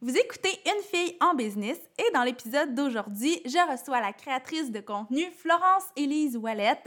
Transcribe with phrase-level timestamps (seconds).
[0.00, 4.78] Vous écoutez Une fille en business et dans l'épisode d'aujourd'hui, je reçois la créatrice de
[4.78, 6.78] contenu Florence Élise Wallet,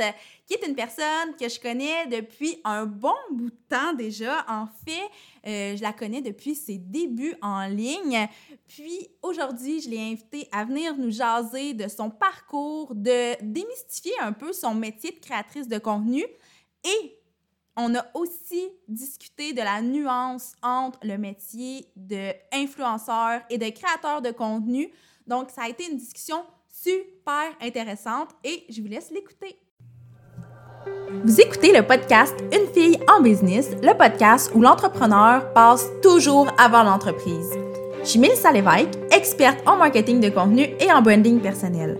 [0.48, 4.46] qui est une personne que je connais depuis un bon bout de temps déjà.
[4.48, 5.10] En fait,
[5.46, 8.30] euh, je la connais depuis ses débuts en ligne.
[8.70, 14.32] Puis aujourd'hui, je l'ai invitée à venir nous jaser de son parcours, de démystifier un
[14.32, 16.24] peu son métier de créatrice de contenu
[16.86, 17.21] et
[17.78, 24.32] on a aussi discuté de la nuance entre le métier d'influenceur et de créateur de
[24.32, 24.92] contenu.
[25.28, 29.58] Donc, ça a été une discussion super intéressante et je vous laisse l'écouter.
[31.24, 36.84] Vous écoutez le podcast Une fille en business, le podcast où l'entrepreneur passe toujours avant
[36.84, 37.52] l'entreprise.
[38.04, 42.00] Je suis Mélissa Lévesque, experte en marketing de contenu et en branding personnel.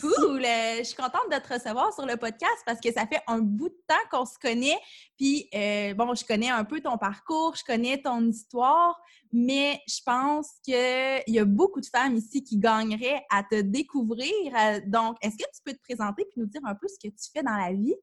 [0.00, 0.42] Cool!
[0.42, 3.68] Je suis contente de te recevoir sur le podcast parce que ça fait un bout
[3.68, 4.78] de temps qu'on se connaît.
[5.18, 9.00] Puis, euh, bon, je connais un peu ton parcours, je connais ton histoire,
[9.32, 14.30] mais je pense qu'il y a beaucoup de femmes ici qui gagneraient à te découvrir.
[14.56, 17.12] Euh, donc, est-ce que tu peux te présenter et nous dire un peu ce que
[17.12, 17.96] tu fais dans la vie?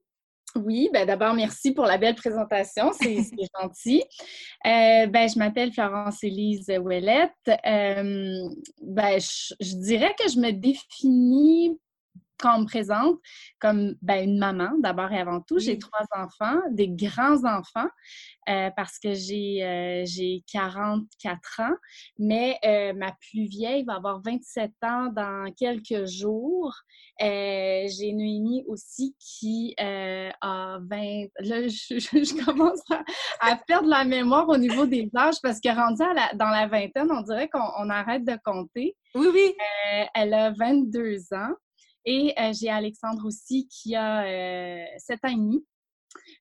[0.55, 3.23] Oui, ben d'abord, merci pour la belle présentation, c'est
[3.59, 4.03] gentil.
[4.65, 7.31] Euh, ben, je m'appelle Florence-Élise Ouellette.
[7.47, 8.49] Euh,
[8.81, 11.77] ben, je, dirais que je me définis
[12.39, 13.19] quand on me présente
[13.59, 15.59] comme ben, une maman, d'abord et avant tout.
[15.59, 17.89] J'ai trois enfants, des grands-enfants,
[18.47, 21.75] euh, parce que j'ai, 44 ans,
[22.17, 22.57] mais
[22.95, 26.73] ma plus vieille va avoir 27 ans dans quelques jours.
[27.19, 31.27] j'ai Noémie aussi qui a 20...
[31.39, 32.81] Là, je, commence
[33.41, 36.03] à, perdre la mémoire au niveau des âges parce que rendue
[36.35, 38.95] dans la vingtaine, on dirait qu'on arrête de compter.
[39.15, 39.53] Oui, oui.
[40.13, 41.53] elle a 22 ans.
[42.11, 45.63] Et euh, j'ai Alexandre aussi qui a euh, 7 ans et demi.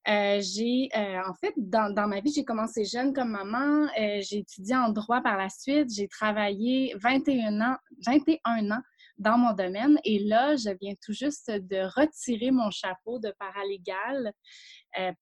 [0.08, 3.86] Euh, j'ai, en fait, dans, dans, ma vie, j'ai commencé jeune comme maman.
[3.94, 5.92] j'ai étudié en droit par la suite.
[5.94, 8.82] J'ai travaillé 21 ans, 21 ans
[9.18, 9.98] dans mon domaine.
[10.04, 14.32] Et là, je viens tout juste de retirer mon chapeau de paralégal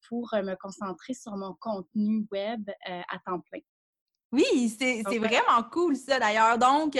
[0.08, 3.62] pour me concentrer sur mon contenu web à temps plein.
[4.36, 6.58] Oui, c'est vraiment cool ça d'ailleurs.
[6.58, 6.98] Donc,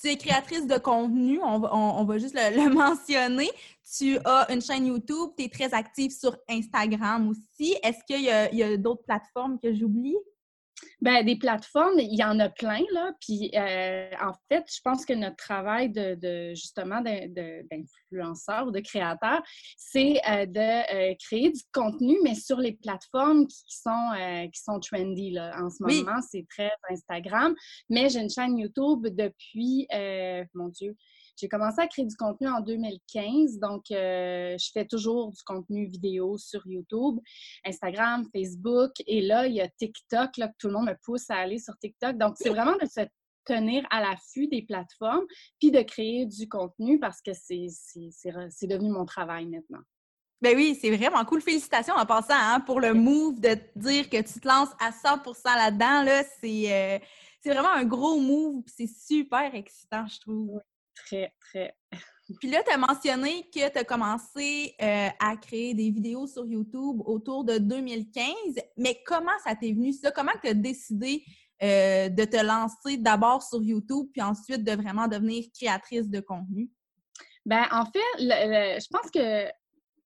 [0.00, 3.50] tu es créatrice de contenu, on, va juste le, mentionner.
[3.96, 7.76] Tu as une chaîne YouTube, tu es très active sur Instagram aussi.
[7.82, 10.16] Est-ce qu'il y a d'autres plateformes que j'oublie?
[11.00, 13.12] Ben, des plateformes, il y en a plein, là.
[13.20, 19.40] Puis, euh, en fait, je pense que notre travail de, justement d'influenceur ou de créateur,
[19.76, 24.80] c'est euh, de euh, créer du contenu, mais sur les plateformes qui sont, qui sont
[24.80, 25.54] trendy, là.
[25.62, 27.54] En ce moment, c'est très Instagram.
[27.88, 29.86] Mais j'ai une chaîne YouTube depuis,
[30.54, 30.96] mon Dieu,
[31.38, 35.86] j'ai commencé à créer du contenu en 2015, donc euh, je fais toujours du contenu
[35.86, 37.20] vidéo sur YouTube,
[37.64, 41.30] Instagram, Facebook, et là, il y a TikTok, là, que tout le monde me pousse
[41.30, 42.18] à aller sur TikTok.
[42.18, 43.06] Donc, c'est vraiment de se
[43.44, 45.26] tenir à l'affût des plateformes,
[45.58, 49.80] puis de créer du contenu parce que c'est devenu mon travail maintenant.
[50.40, 51.40] Ben oui, c'est vraiment cool.
[51.40, 55.44] Félicitations en passant hein, pour le move de dire que tu te lances à 100%
[55.44, 56.04] là-dedans.
[56.04, 56.98] Là, euh,
[57.40, 58.62] c'est vraiment un gros move.
[58.66, 60.60] C'est super excitant, je trouve
[61.06, 61.74] très, très.
[62.40, 66.46] Puis là, tu as mentionné que tu as commencé euh, à créer des vidéos sur
[66.46, 68.34] YouTube autour de 2015,
[68.76, 70.10] mais comment ça t'est venu ça?
[70.10, 71.24] Comment tu as décidé
[71.62, 76.70] euh, de te lancer d'abord sur YouTube, puis ensuite de vraiment devenir créatrice de contenu?
[77.46, 79.46] Ben, en fait, je pense que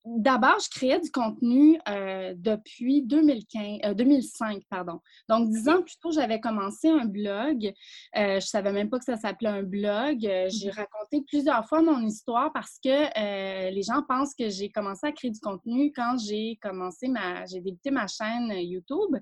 [0.05, 4.99] D'abord, je créais du contenu euh, depuis 2015, 2005, euh, pardon.
[5.29, 7.73] Donc, dix ans plus tôt, j'avais commencé un blog.
[8.17, 10.19] Euh, je savais même pas que ça s'appelait un blog.
[10.21, 10.75] j'ai mhm.
[10.75, 15.31] raconté plusieurs fois mon histoire parce que les gens pensent que j'ai commencé à créer
[15.31, 19.17] du contenu quand j'ai commencé ma, j'ai débuté ma chaîne YouTube.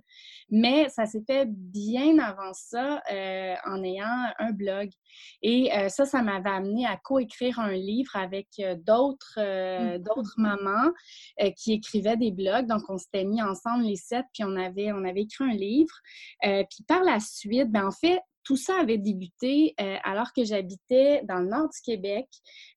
[0.49, 3.03] Mais ça s'est fait bien avant ça
[3.67, 4.89] en ayant un blog.
[5.43, 8.49] Et ça, ça m'avait amené à coécrire un livre avec
[8.87, 9.99] d'autres, mhm.
[9.99, 10.70] d'autres mamans
[11.41, 12.67] euh, qui écrivait des blogs.
[12.67, 15.95] Donc, on s'était mis ensemble les sept, puis on avait, on avait écrit un livre.
[16.45, 21.23] Euh, puis par la suite, ben, en fait, tout ça avait débuté alors que j'habitais
[21.29, 22.27] dans le nord du Québec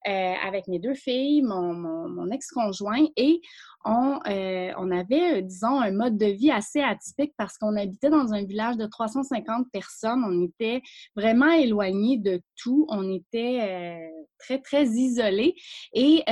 [0.05, 3.39] avec mes deux filles, mon, mon ex-conjoint, et
[3.85, 8.43] on, on, avait, disons, un mode de vie assez atypique parce qu'on habitait dans un
[8.43, 10.23] village de 350 personnes.
[10.25, 10.81] On était
[11.15, 12.85] vraiment éloignés de tout.
[12.89, 13.99] On était
[14.39, 15.55] très, très isolés.
[15.93, 16.23] Et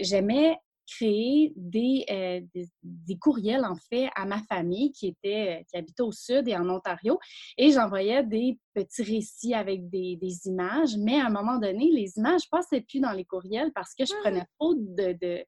[0.00, 0.56] j'aimais
[0.88, 6.12] créer euh, des, des, courriels, en fait, à ma famille qui, était, qui habitait au
[6.12, 7.18] sud et en Ontario.
[7.56, 10.96] Et j'envoyais des petits récits avec des, des, images.
[10.96, 14.04] Mais à un moment donné, les images ne passaient plus dans les courriels parce que
[14.04, 14.20] je mmh.
[14.22, 15.44] prenais trop de, de,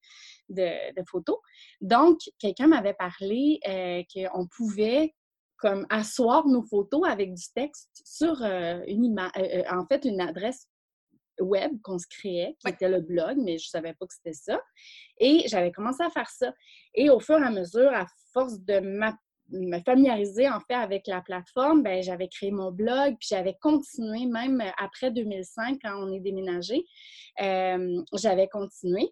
[0.50, 1.38] de, photos.
[1.80, 5.14] Donc, quelqu'un m'avait parlé euh, qu'on pouvait
[5.56, 9.30] comme asseoir nos photos avec du texte sur euh, une image,
[9.70, 10.66] en fait, une adresse
[11.40, 14.32] web qu'on se créait, qui était le blog, mais je ne savais pas que c'était
[14.32, 14.60] ça.
[15.18, 16.52] Et j'avais commencé à faire ça.
[16.94, 18.80] Et au fur et à mesure, à force de
[19.52, 24.26] me familiariser en fait avec la plateforme, ben, j'avais créé mon blog, puis j'avais continué
[24.26, 26.84] même après 2005 quand on est déménagé.
[27.40, 29.10] Euh, j'avais continué.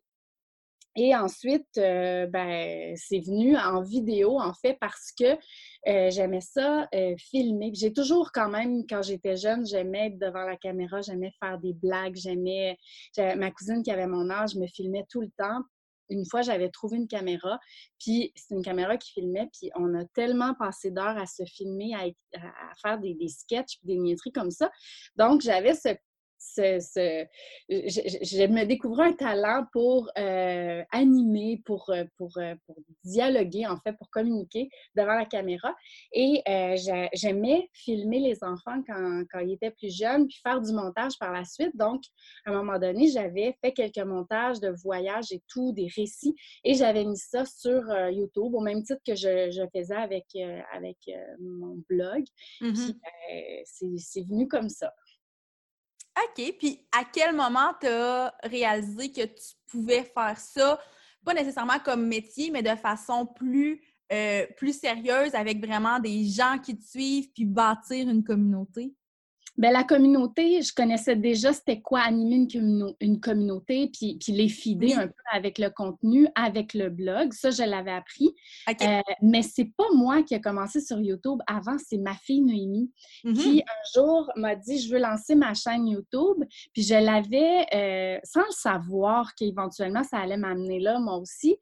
[0.97, 5.39] Et ensuite, euh, ben, c'est venu en vidéo, en fait, parce que
[5.87, 7.71] euh, j'aimais ça euh, filmer.
[7.75, 11.73] J'ai toujours, quand même, quand j'étais jeune, j'aimais être devant la caméra, j'aimais faire des
[11.73, 12.77] blagues, j'aimais...
[13.17, 15.63] Ma cousine qui avait mon âge me filmait tout le temps.
[16.11, 17.61] Une fois, j'avais trouvé une caméra,
[18.01, 21.95] puis c'est une caméra qui filmait, puis on a tellement passé d'heures à se filmer,
[21.95, 22.07] à,
[22.83, 24.71] faire des, des sketchs, des niaiseries comme ça.
[25.17, 25.91] Donc, j'avais ce
[26.39, 27.27] ce,
[27.69, 33.79] je, me découvrais un talent pour euh, animer, pour, euh, pour, euh, pour, dialoguer, en
[33.79, 35.75] fait, pour communiquer devant la caméra.
[36.13, 36.43] Et
[37.15, 41.33] j'aimais filmer les enfants quand, quand, ils étaient plus jeunes, puis faire du montage par
[41.33, 41.77] la suite.
[41.77, 42.03] Donc,
[42.45, 46.75] à un moment donné, j'avais fait quelques montages de voyages et tout, des récits, et
[46.75, 50.27] j'avais mis ça sur YouTube, au même titre que je, je faisais avec,
[50.73, 50.99] avec
[51.41, 52.25] mon blog.
[52.61, 52.95] Mm-hmm.
[53.65, 54.93] c'est venu comme ça.
[56.25, 56.55] OK.
[56.59, 60.81] Puis à quel moment tu as réalisé que tu pouvais faire ça,
[61.25, 63.83] pas nécessairement comme métier, mais de façon plus,
[64.13, 68.95] euh, sérieuse avec vraiment des gens qui te suivent puis bâtir une communauté?
[69.59, 74.49] Bien, la communauté, je connaissais déjà c'était quoi animer une, une communauté, puis, puis les
[74.49, 77.33] fider un peu avec le contenu, avec le blog.
[77.33, 78.37] Ça, je l'avais appris.
[78.69, 81.41] Euh, mais c'est pas moi qui ai commencé sur YouTube.
[81.49, 83.63] Avant, c'est ma fille Noémie qui, mm-hmm.
[83.63, 86.45] un jour, m'a dit Je veux lancer ma chaîne YouTube.
[86.73, 91.57] Puis je l'avais, euh, sans le savoir qu'éventuellement, ça allait m'amener là, moi aussi.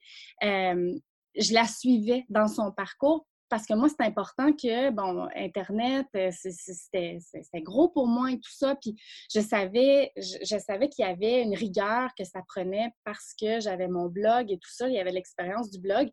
[0.44, 0.92] Euh,
[1.38, 6.30] je la suivais dans son parcours parce que moi, c'est important que, bon, Internet, euh,
[6.32, 8.74] c'était gros pour moi et tout ça.
[8.76, 8.96] Puis
[9.32, 13.88] je savais, je, savais qu'il y avait une rigueur que ça prenait parce que j'avais
[13.88, 14.88] mon blog et tout ça.
[14.88, 16.08] Il y avait l'expérience du blog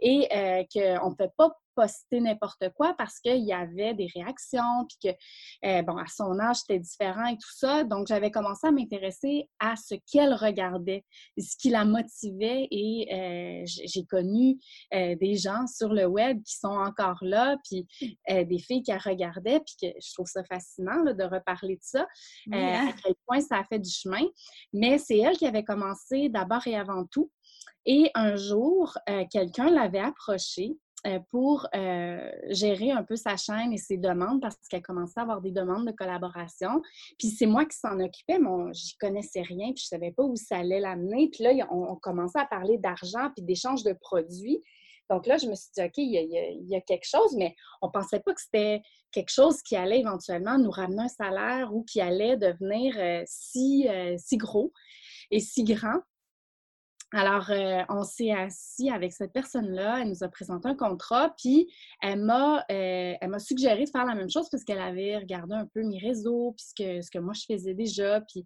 [0.00, 4.84] et euh, qu'on ne peut pas poster n'importe quoi parce qu'il y avait des réactions,
[4.88, 7.84] puis que, euh, bon, à son âge, c'était différent et tout ça.
[7.84, 11.04] Donc, j'avais commencé à m'intéresser à ce qu'elle regardait,
[11.38, 14.58] ce qui la motivait et euh, j'ai connu
[14.92, 17.86] euh, des gens sur le web qui sont encore là, puis
[18.28, 22.06] des filles qui la regardaient, puis que je trouve ça fascinant de reparler de ça,
[22.52, 22.88] hein?
[22.88, 24.24] à quel point ça a fait du chemin.
[24.72, 27.30] Mais c'est elle qui avait commencé d'abord et avant tout.
[27.86, 28.98] Et un jour,
[29.30, 30.76] quelqu'un l'avait approchée
[31.30, 35.40] pour euh, gérer un peu sa chaîne et ses demandes parce qu'elle commençait à avoir
[35.40, 36.82] des demandes de collaboration.
[37.18, 40.36] Puis c'est moi qui s'en occupais, mais j'y connaissais rien, puis je savais pas où
[40.36, 41.28] ça allait l'amener.
[41.30, 44.62] Puis là, on, commençait à parler d'argent puis d'échange de produits.
[45.10, 48.20] Donc là, je me suis dit, OK, il y, a, quelque chose, mais on pensait
[48.20, 52.36] pas que c'était quelque chose qui allait éventuellement nous ramener un salaire ou qui allait
[52.36, 54.72] devenir euh, si, si gros
[55.30, 56.00] et si grand.
[57.14, 61.66] Alors, euh, on s'est assis avec cette personne-là, elle nous a présenté un contrat, puis
[62.02, 65.54] elle m'a, euh, elle m'a suggéré de faire la même chose parce qu'elle avait regardé
[65.54, 66.66] un peu mes réseaux, puis
[67.02, 68.40] ce que, moi je faisais déjà, puis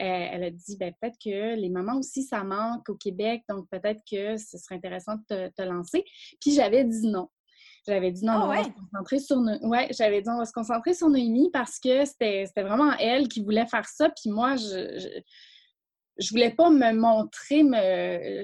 [0.00, 3.68] euh, elle a dit, ben, peut-être que les mamans aussi, ça manque au Québec, donc
[3.68, 6.04] peut-être que ce serait intéressant de te, lancer.
[6.40, 7.28] Puis j'avais dit non.
[7.86, 10.94] J'avais dit non, on va se concentrer sur Ouais, j'avais dit on va se concentrer
[10.94, 14.08] sur Noémie parce que c'était, vraiment elle qui voulait faire ça.
[14.08, 15.08] Puis moi, je je
[16.30, 18.42] voulais pas me montrer, me,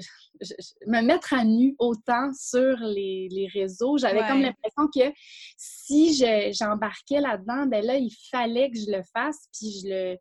[0.86, 3.98] me mettre à nu autant sur les, les réseaux.
[3.98, 5.12] J'avais comme l'impression que
[5.56, 6.14] si
[6.52, 10.16] j'embarquais là-dedans, ben là, il fallait que je le fasse, puis je le,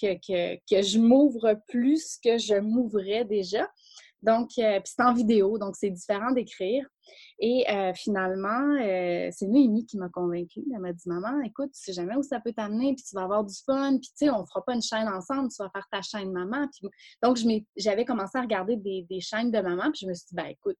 [0.00, 3.68] que, que, que je m'ouvre plus que je m'ouvrais déjà.
[4.22, 6.86] Donc, euh, c'est en vidéo, donc c'est différent d'écrire.
[7.40, 10.64] Et euh, finalement, euh, c'est Noémie qui m'a convaincue.
[10.72, 13.22] Elle m'a dit Maman, écoute, tu sais jamais où ça peut t'amener, puis tu vas
[13.22, 15.86] avoir du fun, puis tu sais, on fera pas une chaîne ensemble, tu vas faire
[15.90, 16.68] ta chaîne maman.
[17.22, 17.38] Donc,
[17.76, 20.78] j'avais commencé à regarder des, chaînes de maman, puis je me suis dit Ben écoute,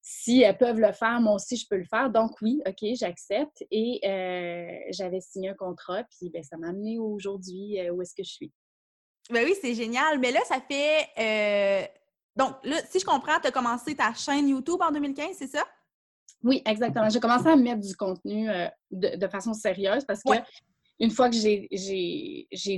[0.00, 2.10] si elles peuvent le faire, moi aussi, je peux le faire.
[2.10, 3.62] Donc, oui, OK, j'accepte.
[3.70, 4.00] Et
[4.90, 8.52] j'avais signé un contrat, puis ben, ça m'a amené aujourd'hui où est-ce que je suis.
[9.30, 10.18] Ben oui, c'est génial.
[10.18, 11.92] Mais là, ça fait.
[12.36, 15.64] Donc, là, si je comprends, tu as commencé ta chaîne YouTube en 2015, c'est ça?
[16.42, 17.08] Oui, exactement.
[17.08, 18.48] J'ai commencé à mettre du contenu
[18.90, 20.32] de, façon sérieuse parce que
[20.98, 21.68] une fois que j'ai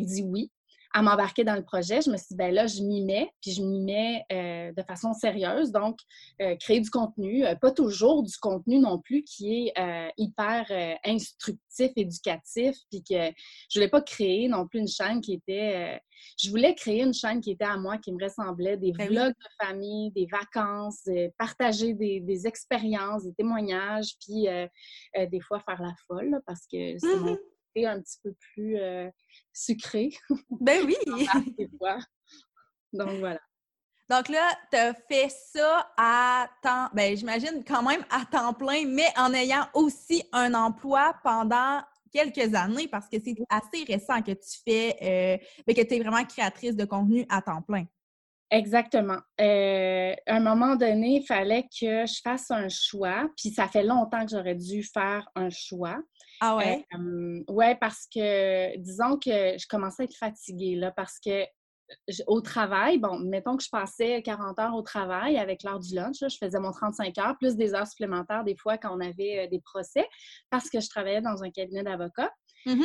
[0.00, 0.50] dit oui,
[0.94, 3.50] à m'embarquer dans le projet, je me suis dit, ben là, je m'y mets, puis
[3.50, 5.72] je m'y mets euh, de façon sérieuse.
[5.72, 5.98] Donc,
[6.40, 10.70] euh, créer du contenu, euh, pas toujours du contenu non plus qui est hyper
[11.04, 13.32] instructif, éducatif, puis que
[13.68, 16.00] je voulais pas créer non plus une chaîne qui était...
[16.40, 19.34] je voulais créer une chaîne qui était à moi, qui me ressemblait, des ben vlogs
[19.34, 24.46] de famille, des vacances, partager des, expériences, des témoignages, puis
[25.16, 27.36] des fois faire la folle, parce que c'est mon
[27.76, 28.78] un petit peu plus
[29.52, 30.10] sucré.
[30.60, 30.96] Ben oui!
[32.92, 33.40] Donc voilà.
[34.10, 38.86] Donc là, tu as fait ça à temps, ben j'imagine quand même à temps plein,
[38.86, 41.80] mais en ayant aussi un emploi pendant
[42.12, 46.00] quelques années parce que c'est assez récent que tu fais, euh, ben, que tu es
[46.00, 47.86] vraiment créatrice de contenu à temps plein.
[48.54, 49.18] Exactement.
[49.40, 53.82] Euh, à un moment donné, il fallait que je fasse un choix, puis ça fait
[53.82, 56.00] longtemps que j'aurais dû faire un choix.
[56.40, 56.86] Ah ouais?
[56.94, 61.44] Euh, ouais, parce que disons que je commençais à être fatiguée, là, parce que
[62.28, 66.16] au travail, bon, mettons que je passais 40 heures au travail avec l'heure du lunch,
[66.20, 69.48] je faisais mon 35 heures, plus des heures supplémentaires des fois quand on avait euh,
[69.48, 70.06] des procès,
[70.50, 72.32] parce que je travaillais dans un cabinet d'avocats.
[72.66, 72.84] Mmh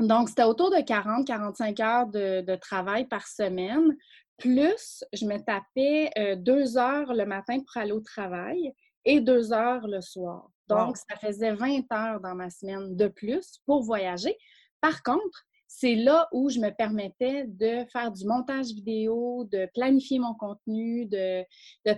[0.00, 3.96] donc, c'était autour de 40-45 heures de, travail par semaine.
[4.38, 8.74] Plus, je me tapais euh, deux heures le matin pour aller au travail
[9.04, 10.48] et deux heures le soir.
[10.68, 14.36] Donc, ça faisait 20 heures dans ma semaine de plus pour voyager.
[14.80, 20.18] Par contre, c'est là où je me permettais de faire du montage vidéo, de planifier
[20.18, 21.44] mon contenu, de,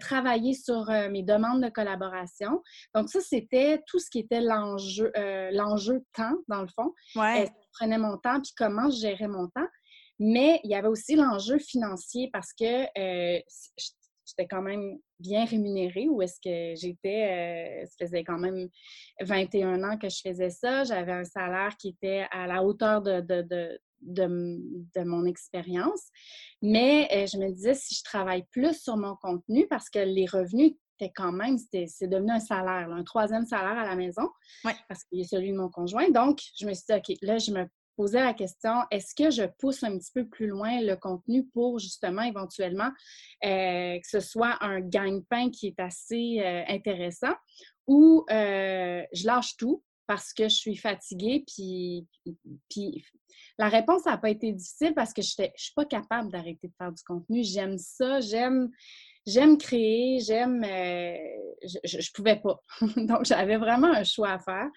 [0.01, 2.63] travailler sur euh, mes demandes de collaboration.
[2.95, 6.93] Donc, ça, c'était tout ce qui était l'enjeu, euh, l'enjeu temps, dans le fond.
[7.15, 7.47] Ouais.
[7.47, 9.69] je prenais mon temps, puis comment je gérais mon temps?
[10.19, 13.41] Mais il y avait aussi l'enjeu financier parce que euh,
[14.27, 18.69] j'étais quand même bien rémunérée ou est-ce que j'étais, euh, ça faisait quand même
[19.21, 23.21] 21 ans que je faisais ça, j'avais un salaire qui était à la hauteur de,
[23.21, 26.11] de, de, mon expérience.
[26.63, 30.27] Mais euh, je me disais, si je travaille plus sur mon contenu, parce que les
[30.27, 34.29] revenus étaient quand même, c'est devenu un salaire, un troisième salaire à la maison,
[34.63, 36.11] parce qu'il y a celui de mon conjoint.
[36.11, 37.67] Donc, je me suis dit, OK, là, je me
[37.97, 41.79] poser la question, est-ce que je pousse un petit peu plus loin le contenu pour
[41.79, 42.91] justement éventuellement
[43.45, 47.35] euh, que ce soit un gagne-pain qui est assez euh, intéressant
[47.87, 52.07] ou euh, je lâche tout parce que je suis fatiguée puis,
[52.71, 53.05] puis
[53.59, 56.75] la réponse n'a pas été difficile parce que je ne suis pas capable d'arrêter de
[56.77, 57.43] faire du contenu.
[57.43, 58.71] J'aime ça, j'aime
[59.27, 60.63] j'aime créer, j'aime.
[60.65, 62.61] je, ne pouvais pas.
[62.97, 64.69] Donc, j'avais vraiment un choix à faire.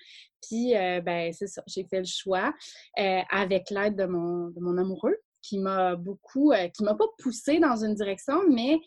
[0.42, 2.54] Puis, euh, ben, c'est ça, j'ai fait le choix
[2.98, 7.08] euh, avec l'aide de mon, de mon amoureux qui m'a beaucoup, euh, qui m'a pas
[7.18, 8.80] poussé dans une direction, mais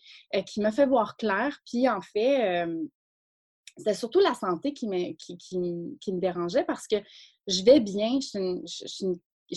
[0.47, 1.59] qui m'a fait voir clair.
[1.67, 2.67] Puis, en fait,
[3.77, 5.59] c'était surtout la santé qui me, qui, qui,
[6.13, 6.97] me dérangeait parce que
[7.47, 9.07] je vais bien, je suis une je suis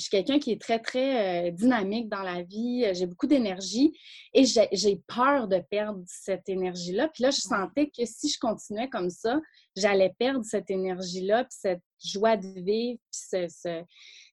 [0.10, 2.84] quelqu'un qui est très, très euh, dynamique dans la vie.
[2.86, 3.94] Euh, j'ai beaucoup d'énergie
[4.34, 7.10] et j'ai peur de perdre cette énergie-là.
[7.14, 9.40] Puis là, je sentais que si je continuais comme ça,
[9.76, 13.40] j'allais perdre cette énergie-là, puis cette joie de vivre, puis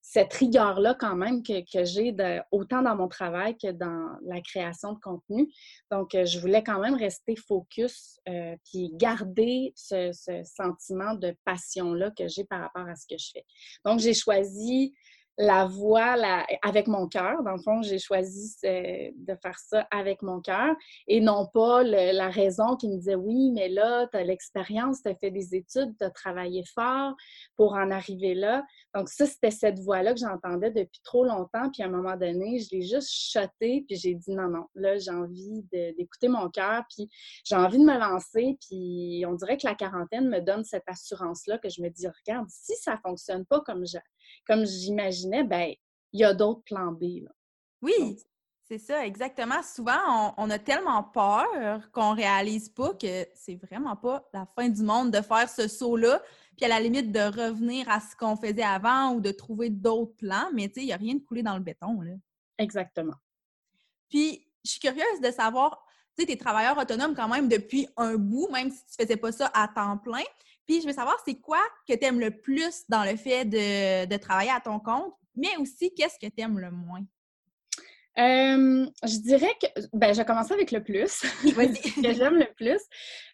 [0.02, 2.14] cette rigueur-là quand même que, j'ai
[2.50, 5.48] autant dans mon travail que dans la création de contenu.
[5.90, 8.20] Donc, euh, je voulais quand même rester focus
[8.64, 13.30] puis garder ce, ce sentiment de passion-là que j'ai par rapport à ce que je
[13.32, 13.44] fais.
[13.84, 14.94] Donc, j'ai choisi
[15.38, 16.16] la voix
[16.62, 17.42] avec mon cœur.
[17.42, 20.74] Dans le fond, j'ai choisi de faire ça avec mon cœur
[21.08, 25.08] et non pas la raison qui me disait oui, mais là, tu as l'expérience, tu
[25.08, 27.14] as fait des études, tu as travaillé fort
[27.56, 28.62] pour en arriver là.
[28.94, 31.70] Donc, ça, c'était cette voix-là que j'entendais depuis trop longtemps.
[31.72, 34.98] Puis à un moment donné, je l'ai juste chuté, puis j'ai dit non, non, là,
[34.98, 37.08] j'ai envie d'écouter mon cœur, puis
[37.44, 38.58] j'ai envie de me lancer.
[38.68, 42.46] Puis on dirait que la quarantaine me donne cette assurance-là que je me dis, regarde,
[42.50, 43.86] si ça ne fonctionne pas comme
[44.64, 45.72] j'imaginais, ben
[46.12, 47.26] il y a d'autres plans B.
[47.80, 48.18] Oui,
[48.64, 49.62] c'est ça, exactement.
[49.62, 54.82] Souvent, on, a tellement peur qu'on réalise pas que c'est vraiment pas la fin du
[54.82, 56.22] monde de faire ce saut-là,
[56.56, 60.16] puis à la limite de revenir à ce qu'on faisait avant ou de trouver d'autres
[60.16, 62.00] plans, mais tu sais, il n'y a rien de coulé dans le béton.
[62.00, 62.12] Là.
[62.58, 63.16] Exactement.
[64.08, 65.84] Puis, je suis curieuse de savoir,
[66.16, 69.16] tu sais, tu es travailleur autonome quand même depuis un bout, même si tu faisais
[69.16, 70.24] pas ça à temps plein.
[70.66, 74.06] Puis, je veux savoir, c'est quoi que tu aimes le plus dans le fait de,
[74.06, 77.04] de travailler à ton compte, mais aussi qu'est-ce que tu aimes le moins?
[78.18, 81.08] Euh, je dirais que ben, je vais commencer avec le plus,
[81.42, 82.80] ce que j'aime le plus.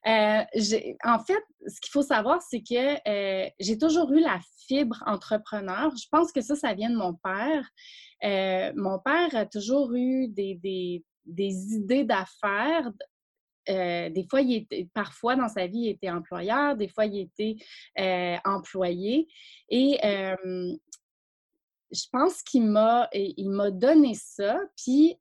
[0.07, 5.03] Euh, en fait, ce qu'il faut savoir, c'est que euh, j'ai toujours eu la fibre
[5.07, 5.91] entrepreneur.
[5.97, 8.73] Je pense que ça, ça vient de mon père.
[8.77, 12.91] mon père a toujours eu des, des, des idées d'affaires.
[13.67, 17.57] des fois, il était, parfois dans sa vie, il était employeur, des fois, il était
[18.45, 19.29] employé.
[19.69, 19.99] Et
[21.91, 24.59] je pense qu'il m'a, il m'a donné ça.
[24.77, 25.17] Puis,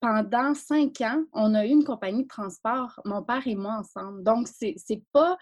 [0.00, 4.22] pendant cinq ans, on a eu une compagnie de transport, mon père et moi ensemble.
[4.22, 5.38] Donc, c'est, c'est pas,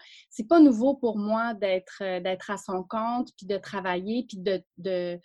[0.47, 5.19] pas nouveau pour moi d'être, à son compte, puis de travailler, puis de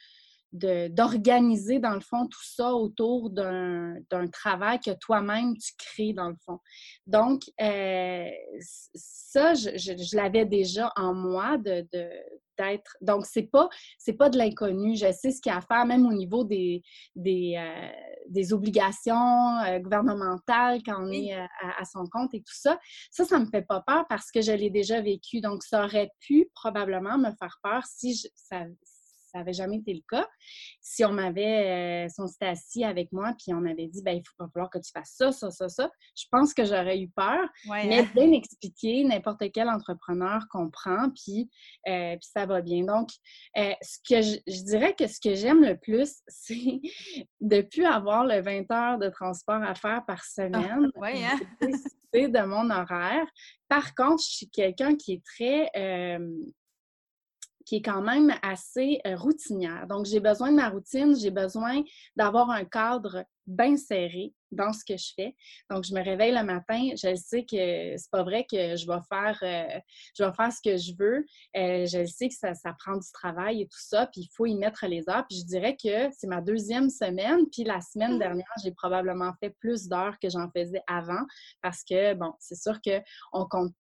[0.53, 6.29] d'organiser, dans le fond, tout ça autour d'un, d'un travail que toi-même, tu crées, dans
[6.29, 6.59] le fond.
[7.07, 8.29] Donc, euh,
[8.95, 11.87] ça, je, je, l'avais déjà en moi de,
[12.59, 12.97] d'être.
[13.01, 14.97] Donc, c'est pas, c'est pas de l'inconnu.
[14.97, 16.83] Je sais ce qu'il y a à faire, même au niveau des,
[17.15, 17.89] des, euh,
[18.29, 21.47] des obligations euh, gouvernementales quand on est euh,
[21.79, 22.79] à, son compte et tout ça.
[23.11, 25.41] Ça, ça me fait pas peur parce que je l'ai déjà vécu.
[25.41, 28.65] Donc, ça aurait pu probablement me faire peur si je, ça,
[29.31, 30.27] ça n'avait jamais été le cas.
[30.81, 34.13] Si on m'avait, euh, si on s'était assis avec moi puis on avait dit, ben
[34.17, 37.09] il va falloir que tu fasses ça, ça, ça, ça, je pense que j'aurais eu
[37.09, 37.49] peur.
[37.67, 38.09] mais hein.
[38.15, 41.51] bien expliquer, n'importe quel entrepreneur comprend, puis,
[41.89, 42.85] euh, puis ça va bien.
[42.85, 43.11] Donc,
[43.57, 46.81] euh, ce que je, dirais que ce que j'aime le plus, c'est
[47.41, 50.91] de plus avoir le 20 heures de transport à faire par ah, semaine.
[50.97, 51.39] ouais, hein?
[52.13, 53.27] de mon horaire.
[53.69, 55.71] Par contre, je suis quelqu'un qui est très
[57.69, 59.87] qui est quand même assez euh, routinière.
[59.87, 61.83] Donc, j'ai besoin de ma routine, j'ai besoin
[62.17, 65.37] d'avoir un cadre bien serré dans ce que je fais.
[65.69, 69.01] Donc, je me réveille le matin, je sais que c'est pas vrai que je vais
[69.07, 69.81] faire, euh,
[70.17, 71.27] je vais faire ce que je veux.
[71.57, 74.47] Euh, je sais que ça, ça, prend du travail et tout ça, puis il faut
[74.47, 75.27] y mettre les heures.
[75.29, 78.19] Puis je dirais que c'est ma deuxième semaine, puis la semaine mmh.
[78.19, 81.27] dernière, j'ai probablement fait plus d'heures que j'en faisais avant
[81.61, 83.75] parce que, bon, c'est sûr qu'on compte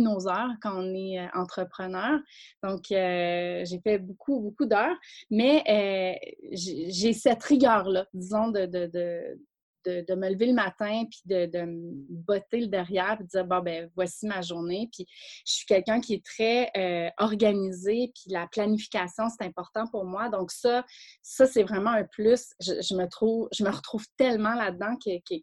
[0.00, 2.18] nos heures quand on est euh, entrepreneur.
[2.62, 4.96] Donc, euh, j'ai fait beaucoup, beaucoup d'heures,
[5.30, 9.38] mais euh, j'ai cette rigueur-là, disons, de, de,
[9.86, 13.60] de, me lever le matin, puis de, me botter le derrière, puis de dire, bon,
[13.60, 14.88] ben voici ma journée.
[14.92, 15.06] Puis
[15.46, 16.70] je suis quelqu'un qui est très
[17.18, 20.30] organisé, puis la planification, c'est important pour moi.
[20.30, 20.86] Donc ça,
[21.22, 22.54] ça c'est vraiment un plus.
[22.60, 25.38] Je, me trouve, je me retrouve tellement là-dedans que, que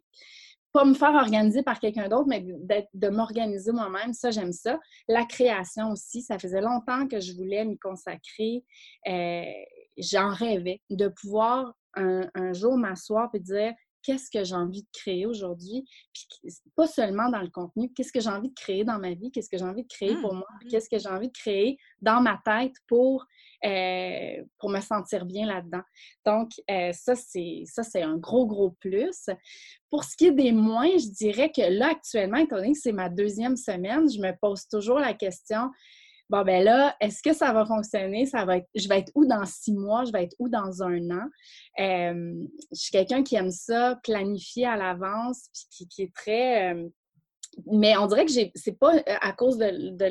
[0.72, 4.78] pas me faire organiser par quelqu'un d'autre, mais de m'organiser moi-même, ça, j'aime ça.
[5.08, 8.64] La création aussi, ça faisait longtemps que je voulais m'y consacrer.
[9.06, 9.42] Euh,
[9.98, 14.88] j'en rêvais de pouvoir un, un jour m'asseoir et dire qu'est-ce que j'ai envie de
[14.92, 18.98] créer aujourd'hui, puis pas seulement dans le contenu, qu'est-ce que j'ai envie de créer dans
[18.98, 20.68] ma vie, qu'est-ce que j'ai envie de créer pour mmh, moi, mmh.
[20.68, 23.24] qu'est-ce que j'ai envie de créer dans ma tête pour,
[23.64, 25.82] euh, pour me sentir bien là-dedans.
[26.26, 29.30] Donc, euh, ça, c'est un gros, gros plus.
[29.90, 32.92] Pour ce qui est des moins, je dirais que là, actuellement, étant donné que c'est
[32.92, 35.70] ma deuxième semaine, je me pose toujours la question,
[36.28, 38.26] bon, ben là, est-ce que ça va fonctionner?
[38.26, 40.04] Ça va être, je vais être où dans six mois?
[40.04, 41.28] Je vais être où dans un an?
[41.78, 46.74] Je suis quelqu'un qui aime ça, planifier à l'avance, puis qui, est très...
[47.66, 50.04] Mais on dirait que c'est pas euh, à cause de, de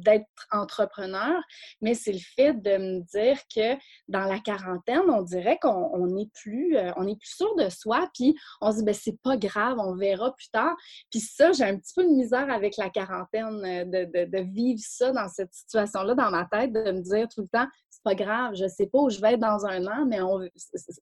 [0.00, 1.40] d'être entrepreneur,
[1.80, 3.76] mais c'est le fait de me dire que
[4.08, 8.08] dans la quarantaine, on dirait qu'on n'est plus, euh, on est plus sûr de soi,
[8.14, 10.74] puis on se dit, ben c'est pas grave, on verra plus tard.
[11.10, 14.80] Puis ça, j'ai un petit peu de misère avec la quarantaine, euh, de, de, vivre
[14.82, 18.14] ça dans cette situation-là, dans ma tête, de me dire tout le temps, c'est pas
[18.14, 20.40] grave, je sais pas où je vais être dans un an, mais on,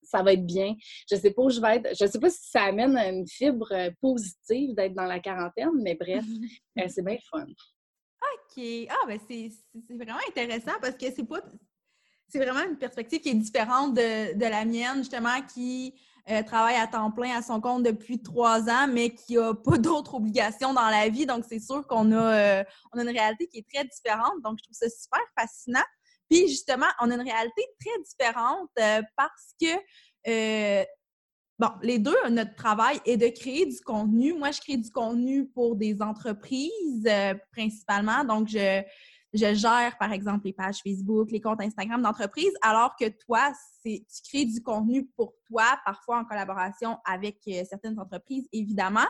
[0.03, 0.75] ça va être bien.
[1.11, 3.71] Je sais pas où je vais être, je sais pas si ça amène une fibre
[3.73, 6.25] euh, positive d'être dans la quarantaine, mais bref,
[6.89, 7.47] c'est bien fun.
[8.57, 9.51] Ah, ben c'est
[9.91, 11.41] vraiment intéressant parce que c'est pas.
[12.31, 15.95] C'est vraiment une perspective qui est différente de, la mienne, justement, qui
[16.29, 19.79] euh, travaille à temps plein à son compte depuis trois ans, mais qui n'a pas
[19.79, 21.25] d'autres obligations dans la vie.
[21.25, 24.43] Donc, c'est sûr qu'on a, euh, a une réalité qui est très différente.
[24.45, 25.85] Donc, je trouve ça super fascinant.
[26.29, 30.85] Puis, justement, on a une réalité très différente euh, parce que
[31.59, 34.33] Bon, les deux, notre travail est de créer du contenu.
[34.33, 38.23] Moi, je crée du contenu pour des entreprises euh, principalement.
[38.23, 38.81] Donc, je,
[39.33, 43.53] je gère, par exemple, les pages Facebook, les comptes Instagram d'entreprises, alors que toi,
[43.85, 49.09] tu crées du contenu pour toi, parfois en collaboration avec euh, certaines entreprises, évidemment.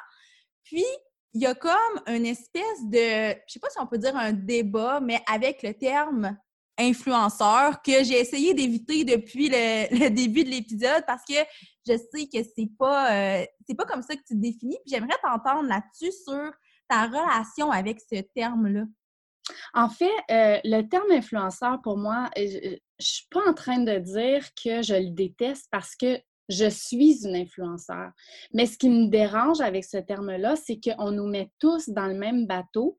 [0.65, 0.87] Puis,
[1.35, 4.33] il y a comme une espèce de, je sais pas si on peut dire un
[4.33, 6.35] débat, mais avec le terme
[6.79, 11.35] influenceur que j'ai essayé d'éviter depuis le, début de l'épisode parce que
[11.87, 13.45] je sais que c'est pas euh,
[13.77, 14.79] pas comme ça que tu te définis.
[14.87, 16.51] J'aimerais t'entendre là-dessus sur
[16.89, 18.85] ta relation avec ce terme-là.
[19.75, 24.47] En fait, euh, le terme influenceur, pour moi, je suis pas en train de dire
[24.63, 28.11] que je le déteste parce que je suis une influenceur.
[28.55, 32.15] Mais ce qui me dérange avec ce terme-là, c'est qu'on nous met tous dans le
[32.15, 32.97] même bateau,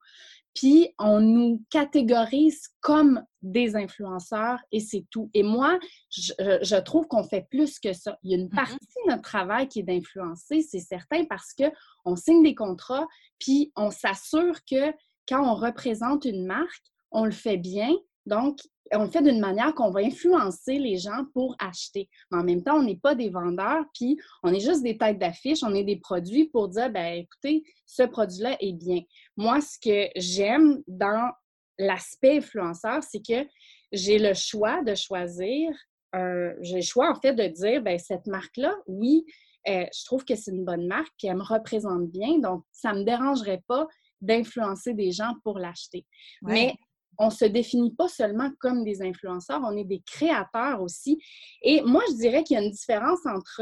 [0.60, 5.30] puis on nous catégorise comme des influenceurs et c'est tout.
[5.34, 8.20] Et moi, je, trouve qu'on fait plus que ça.
[8.24, 8.56] Il y a une mm-hmm.
[8.56, 13.08] partie de notre travail qui est d'influencer, c'est certain, parce qu'on signe des contrats,
[13.40, 14.92] puis on s'assure que
[15.30, 17.96] quand on représente une marque, on le fait bien.
[18.26, 18.60] Donc,
[18.94, 22.10] on le fait d'une manière qu'on va influencer les gens pour acheter.
[22.32, 25.20] Mais en même temps, on n'est pas des vendeurs, puis on est juste des têtes
[25.20, 29.02] d'affiche, on est des produits pour dire, ben écoutez, ce produit-là est bien.
[29.38, 31.32] Moi, ce que j'aime dans
[31.78, 33.48] l'aspect influenceur, c'est que
[33.92, 35.72] j'ai le choix de choisir,
[36.14, 39.26] j'ai le choix en fait de dire, ben cette marque-là, oui,
[39.68, 42.94] euh, je trouve que c'est une bonne marque, puis elle me représente bien, donc ça
[42.94, 43.88] ne me dérangerait pas
[44.22, 46.06] d'influencer des gens pour l'acheter.
[46.42, 46.74] Mais
[47.20, 51.22] on ne se définit pas seulement comme des influenceurs, on est des créateurs aussi.
[51.62, 53.62] Et moi, je dirais qu'il y a une différence entre,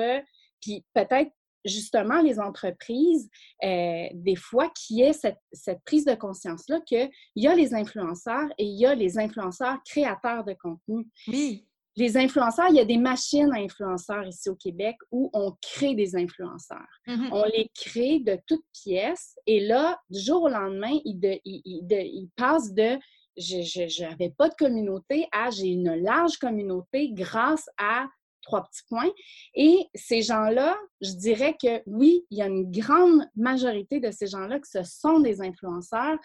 [0.61, 1.31] puis peut-être
[1.65, 3.29] justement les entreprises,
[3.63, 8.47] euh, des fois, qui est cette, cette prise de conscience-là qu'il y a les influenceurs
[8.57, 11.07] et il y a les influenceurs créateurs de contenu.
[11.27, 11.65] Oui.
[11.97, 15.95] Les influenceurs, il y a des machines à influenceurs ici au Québec où on crée
[15.95, 16.85] des influenceurs.
[17.07, 17.29] Mm-hmm.
[17.31, 22.29] On les crée de toutes pièces et là, du jour au lendemain, ils, de, ils
[22.35, 22.99] passent de
[23.37, 28.07] je n'avais pas de communauté à j'ai une large communauté grâce à
[28.41, 29.11] trois petits points.
[29.55, 34.27] Et ces gens-là, je dirais que oui, il y a une grande majorité de ces
[34.27, 36.17] gens-là que ce sont des influenceurs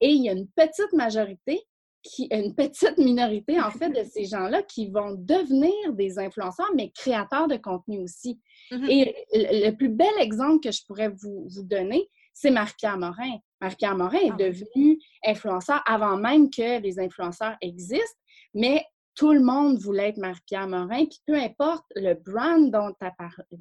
[0.00, 1.60] et il y a une petite majorité
[2.02, 6.90] qui, une petite minorité, en fait, de ces gens-là qui vont devenir des influenceurs, mais
[6.90, 8.40] créateurs de contenu aussi.
[8.70, 8.90] Mm-hmm.
[8.90, 13.38] Et le, plus bel exemple que je pourrais vous, vous donner, c'est Marie-Pierre Morin.
[13.60, 18.18] Marie-Pierre Morin est ah devenue influenceur avant même que les influenceurs existent,
[18.54, 18.84] mais
[19.14, 22.94] tout le monde voulait être Marie-Pierre Morin, puis peu importe le brand dont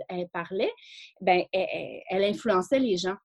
[0.07, 0.71] elle parlait,
[1.19, 3.17] ben, elle influençait les gens.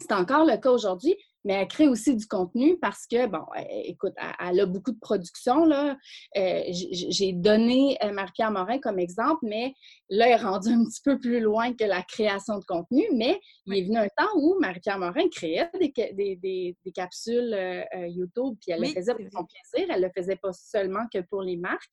[0.00, 3.44] C'est encore le cas aujourd'hui, mais elle crée aussi du contenu parce que, bon,
[3.84, 5.64] écoute, elle, a beaucoup de production.
[5.64, 5.96] Là.
[6.36, 9.74] Euh, j'ai donné euh, Marie-Pierre Morin comme exemple, mais
[10.08, 13.04] là, elle est rendue un petit peu plus loin que la création de contenu.
[13.14, 18.72] Mais il est venu un temps où Marie-Pierre Morin créait des, capsules euh, YouTube, puis
[18.72, 19.94] elle le faisait pour son plaisir.
[19.94, 21.84] Elle le faisait pas seulement que pour les marques.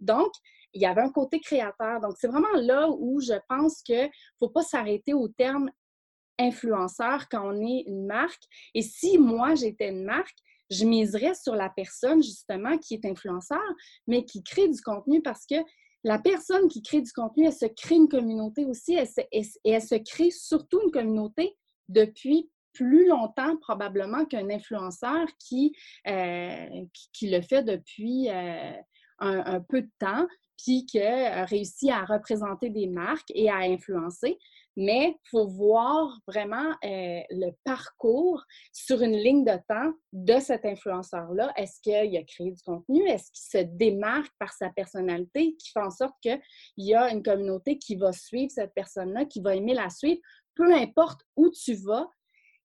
[0.00, 0.32] Donc,
[0.72, 2.00] il y avait un côté créateur.
[2.00, 5.70] Donc, c'est vraiment là où je pense qu'il ne faut pas s'arrêter au terme
[6.38, 8.42] influenceur quand on est une marque.
[8.74, 10.36] Et si moi, j'étais une marque,
[10.70, 13.62] je miserais sur la personne, justement, qui est influenceur,
[14.06, 15.56] mais qui crée du contenu parce que
[16.04, 19.94] la personne qui crée du contenu, elle se crée une communauté aussi et elle se
[19.94, 21.56] crée surtout une communauté
[21.88, 25.74] depuis plus longtemps probablement qu'un influenceur qui,
[26.06, 26.66] euh,
[27.22, 28.72] le fait depuis euh,
[29.20, 34.38] un, peu de temps, puis qui a réussi à représenter des marques et à influencer
[34.76, 40.64] mais il faut voir vraiment euh, le parcours sur une ligne de temps de cet
[40.64, 41.52] influenceur-là.
[41.56, 43.06] Est-ce qu'il a créé du contenu?
[43.06, 46.40] Est-ce qu'il se démarque par sa personnalité qui fait en sorte qu'il
[46.78, 50.20] y a une communauté qui va suivre cette personne-là, qui va aimer la suivre?
[50.54, 52.08] Peu importe où tu vas,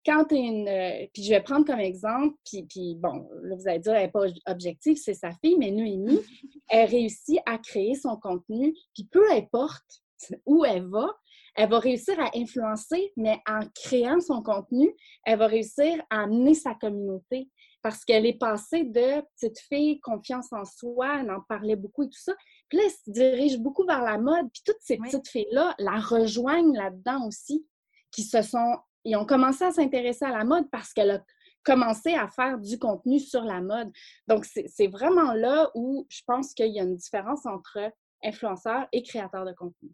[0.06, 0.68] quand tu es une.
[0.68, 4.06] Euh, puis je vais prendre comme exemple, puis, puis bon, là, vous allez dire, elle
[4.06, 6.20] n'est pas objective, c'est sa fille, mais Noémie,
[6.70, 10.02] elle réussit à créer son contenu, puis peu importe
[10.46, 11.08] où elle va,
[11.56, 16.54] elle va réussir à influencer, mais en créant son contenu, elle va réussir à amener
[16.54, 17.50] sa communauté
[17.82, 22.08] parce qu'elle est passée de petite fille, confiance en soi, elle en parlait beaucoup et
[22.08, 22.34] tout ça.
[22.68, 26.00] Puis là, elle se dirige beaucoup vers la mode, puis toutes ces petites filles-là la
[26.00, 27.64] rejoignent là-dedans aussi,
[28.10, 31.24] qui se sont, ils ont commencé à s'intéresser à la mode parce qu'elle a
[31.64, 33.90] commencé à faire du contenu sur la mode.
[34.28, 37.78] Donc, c'est vraiment là où je pense qu'il y a une différence entre
[38.22, 39.90] influenceur et créateur de contenu.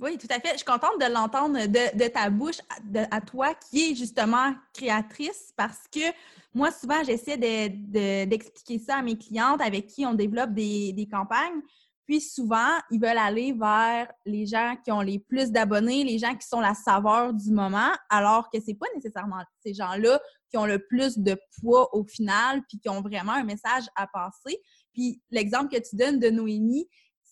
[0.00, 0.50] Oui, tout à fait.
[0.52, 2.58] Je suis contente de l'entendre de, ta bouche
[3.10, 6.00] à, toi, qui est justement créatrice, parce que
[6.52, 11.60] moi, souvent, j'essaie d'expliquer ça à mes clientes avec qui on développe des, campagnes.
[12.06, 16.34] Puis souvent, ils veulent aller vers les gens qui ont les plus d'abonnés, les gens
[16.34, 20.66] qui sont la saveur du moment, alors que c'est pas nécessairement ces gens-là qui ont
[20.66, 24.60] le plus de poids au final, puis qui ont vraiment un message à passer.
[24.92, 26.88] Puis l'exemple que tu donnes de Noémie,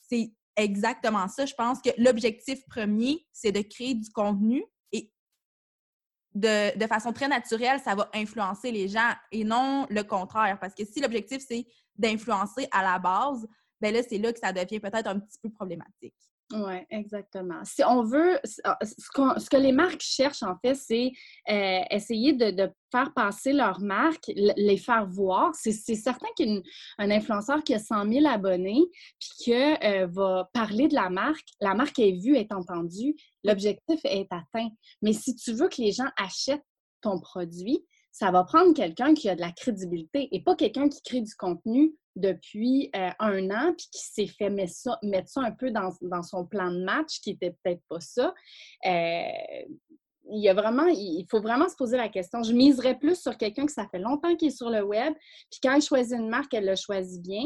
[0.09, 1.47] c'est exactement ça.
[1.47, 5.13] Je pense que l'objectif premier, c'est de créer du contenu et
[6.35, 10.59] de, façon très naturelle, ça va influencer les gens et non le contraire.
[10.59, 13.47] Parce que si l'objectif, c'est d'influencer à la base,
[13.83, 16.15] ben là, c'est là que ça devient peut-être un petit peu problématique.
[16.53, 17.65] Oui, exactement.
[17.65, 21.11] Si on veut, ah, ce, que les marques cherchent, en fait, c'est
[21.49, 25.55] euh, essayer de, faire passer leur marque, les faire voir.
[25.55, 28.83] C'est certain qu'un influenceur qui a 100 000 abonnés,
[29.19, 34.01] puis qui euh, va parler de la marque, la marque est vue, est entendue, l'objectif
[34.05, 34.69] est atteint.
[35.01, 36.67] Mais si tu veux que les gens achètent
[37.01, 41.01] ton produit, ça va prendre quelqu'un qui a de la crédibilité et pas quelqu'un qui
[41.01, 45.41] crée du contenu depuis euh, un an puis qui s'est fait mettre ça, mettre ça,
[45.43, 48.35] un peu dans, son plan de match qui n'était peut-être pas ça.
[48.87, 49.23] Euh,
[50.31, 52.45] il y a vraiment, il faut vraiment se poser la question.
[52.45, 55.13] Je miserais plus sur quelqu'un que ça fait longtemps qu'il est sur le web,
[55.51, 57.45] puis quand il choisit une marque, elle le choisit bien,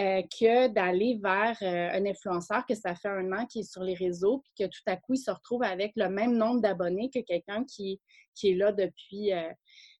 [0.00, 3.94] euh, que d'aller vers un influenceur que ça fait un an qui est sur les
[3.94, 7.20] réseaux, puis que tout à coup, il se retrouve avec le même nombre d'abonnés que
[7.20, 8.00] quelqu'un qui,
[8.34, 9.30] qui est là depuis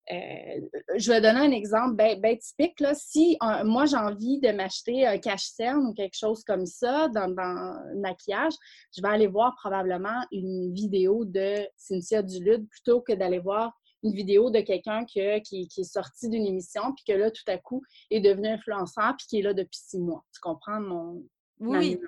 [0.09, 2.81] je vais donner un exemple bien typique.
[2.81, 2.95] Là.
[2.95, 8.01] Si moi, j'ai envie de m'acheter un cache-cerne ou quelque chose comme ça dans, le
[8.01, 8.55] maquillage,
[8.97, 14.13] je vais aller voir probablement une vidéo de Cynthia Dulude plutôt que d'aller voir une
[14.13, 17.83] vidéo de quelqu'un qui, qui, est sorti d'une émission puis que là, tout à coup,
[18.11, 20.25] est devenu influenceur puis qui est là depuis six mois.
[20.33, 21.25] Tu comprends mon...
[21.59, 21.99] Oui.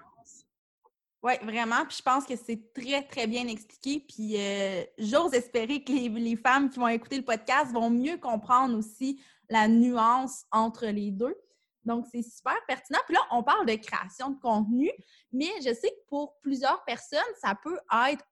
[1.23, 1.85] Oui, vraiment.
[1.85, 4.05] Puis je pense que c'est très, très bien expliqué.
[4.09, 8.77] Puis euh, j'ose espérer que les, femmes qui vont écouter le podcast vont mieux comprendre
[8.77, 11.37] aussi la nuance entre les deux.
[11.85, 12.99] Donc, c'est super pertinent.
[13.07, 14.91] Puis là, on parle de création de contenu,
[15.33, 17.79] mais je sais que pour plusieurs personnes, ça peut
[18.09, 18.25] être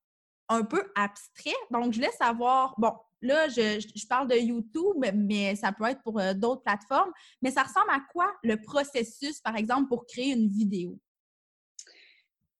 [0.48, 1.56] un peu abstrait.
[1.70, 6.20] Donc, je laisse savoir, bon, là, je, parle de YouTube, mais ça peut être pour
[6.20, 7.12] euh, d'autres plateformes.
[7.42, 10.98] Mais ça ressemble à quoi le processus, par exemple, pour créer une vidéo?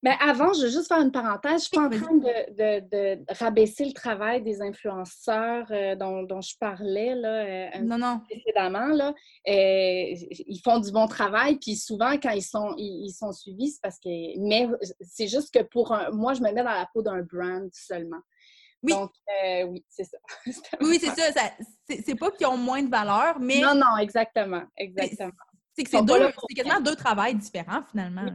[0.03, 1.63] Mais avant, je veux juste faire une parenthèse.
[1.63, 7.15] Je suis pas en train de, rabaisser le travail des influenceurs euh, dont, je parlais
[7.15, 8.19] là, euh, non, non.
[8.19, 8.87] précédemment.
[8.87, 9.09] Là.
[9.09, 9.13] Euh,
[9.47, 13.97] ils font du bon travail, puis souvent, quand ils sont, ils, sont suivis, c'est parce
[13.97, 14.09] que.
[14.47, 14.67] Mais
[15.01, 16.11] c'est juste que pour un.
[16.11, 18.21] Moi, je me mets dans la peau d'un brand seulement.
[18.83, 18.93] Oui.
[18.93, 19.11] Donc,
[19.67, 20.17] oui, c'est ça.
[20.81, 21.31] oui, c'est ça.
[21.31, 21.51] ça
[21.87, 23.59] c'est pas qu'ils ont moins de valeur, mais.
[23.61, 24.63] Non, non, exactement.
[24.77, 25.31] Exactement.
[25.75, 28.21] C'est que c'est quasiment deux travails différents, finalement.
[28.21, 28.31] Là.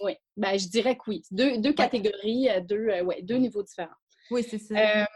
[0.00, 1.22] Oui, ben, je dirais que oui.
[1.30, 3.94] Deux, deux catégories, euh, deux, euh, ouais, deux niveaux différents.
[4.30, 5.06] Oui, c'est ça.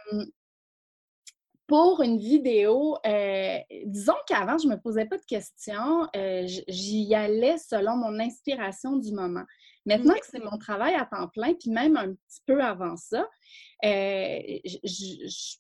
[1.67, 6.09] pour une vidéo, euh, disons qu'avant, je ne me posais pas de questions.
[6.45, 9.45] J'y allais selon mon inspiration du moment.
[9.85, 13.29] Maintenant que c'est mon travail à temps plein, puis même un petit peu avant ça,
[13.83, 15.57] je, je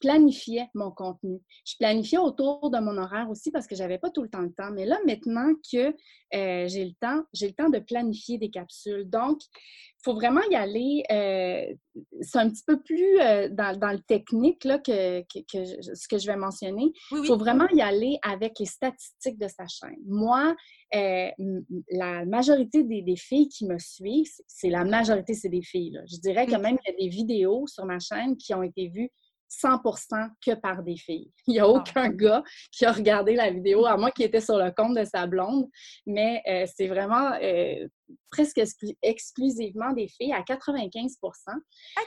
[0.00, 1.40] planifiais mon contenu.
[1.64, 4.52] Je planifiais autour de mon horaire aussi parce que j'avais pas tout le temps le
[4.52, 4.70] temps.
[4.72, 5.94] Mais là, maintenant que
[6.34, 9.08] euh, j'ai le temps, j'ai le temps de planifier des capsules.
[9.08, 11.04] Donc, il faut vraiment y aller.
[11.10, 11.74] Euh,
[12.22, 16.36] c'est un petit peu plus euh, dans, le technique là, que, ce que je vais
[16.36, 16.92] mentionner.
[17.12, 19.96] Il faut vraiment y aller avec les statistiques de sa chaîne.
[20.06, 20.56] Moi,
[20.92, 26.00] la majorité des, filles qui me suivent, c'est la majorité, c'est des filles.
[26.10, 28.88] Je dirais que même il y a des vidéos sur ma chaîne qui ont été
[28.88, 29.10] vues
[29.50, 31.30] 100% que par des filles.
[31.46, 31.68] Il n'y a ah.
[31.68, 35.04] aucun gars qui a regardé la vidéo, à moins qu'il était sur le compte de
[35.04, 35.68] sa blonde,
[36.06, 37.86] mais euh, c'est vraiment euh,
[38.30, 38.60] presque
[39.02, 41.10] exclusivement des filles à 95%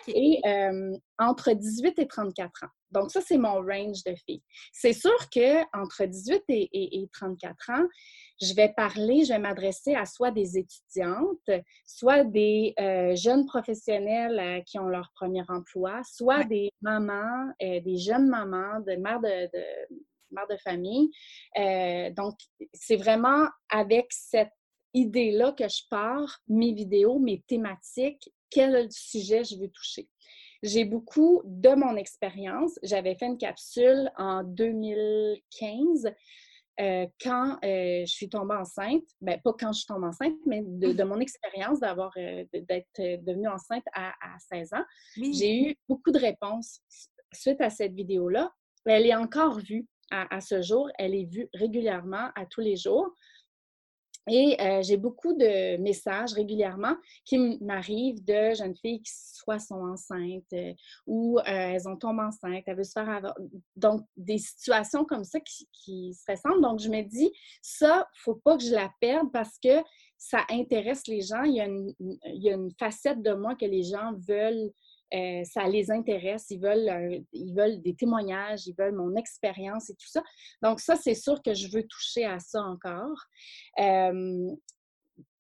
[0.08, 2.68] et euh, entre 18 et 34 ans.
[2.92, 4.44] Donc, ça, c'est mon range de filles.
[4.72, 7.88] C'est sûr qu'entre 18 et, et 34 ans,
[8.42, 11.50] je vais parler, je vais m'adresser à soit des étudiantes,
[11.86, 17.80] soit des euh, jeunes professionnels euh, qui ont leur premier emploi, soit des mamans, euh,
[17.82, 21.10] des jeunes mamans, des mères de, de, de famille.
[22.14, 22.36] donc,
[22.74, 24.52] c'est vraiment avec cette
[24.94, 30.08] idée-là que je pars mes vidéos, mes thématiques, quel sujet je veux toucher.
[30.64, 32.80] J'ai beaucoup de mon expérience.
[32.84, 36.12] J'avais fait une capsule en 2015
[36.80, 40.62] euh, quand euh, je suis tombée enceinte, ben, pas quand je suis tombée enceinte, mais
[40.64, 41.08] de, mmh.
[41.08, 44.14] mon expérience d'avoir euh, d'être devenue enceinte à,
[44.52, 44.84] 16 ans,
[45.16, 46.80] j'ai eu beaucoup de réponses
[47.34, 48.52] suite à cette vidéo-là.
[48.86, 50.90] Elle est encore vue à, ce jour.
[50.98, 53.12] Elle est vue régulièrement à tous les jours.
[54.28, 59.82] Et euh, j'ai beaucoup de messages régulièrement qui m'arrivent de jeunes filles qui soit sont
[59.82, 60.74] enceintes euh,
[61.06, 63.36] ou euh, elles ont tombé enceintes, elles veulent se faire avoir.
[63.76, 66.62] Donc, des situations comme ça qui, se ressemblent.
[66.62, 69.82] Donc, je me dis, ça, faut pas que je la perde parce que
[70.18, 71.44] ça intéresse les gens.
[71.44, 74.72] Il y, a une, il y a une facette de moi que les gens veulent
[75.14, 79.90] euh, ça les intéresse, ils veulent, euh, ils veulent des témoignages, ils veulent mon expérience
[79.90, 80.22] et tout ça.
[80.62, 83.24] Donc ça, c'est sûr que je veux toucher à ça encore.
[83.80, 84.52] Euh,